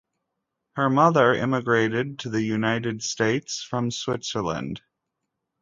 [0.77, 4.81] Her mother immigrated to the United States from Switzerland.